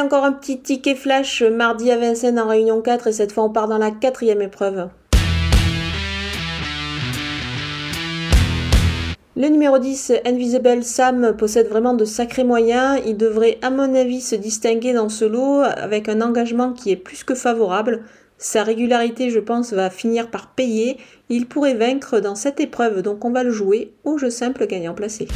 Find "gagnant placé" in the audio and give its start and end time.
24.66-25.28